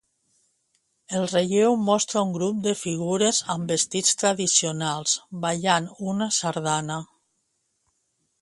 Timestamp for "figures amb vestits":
2.79-4.17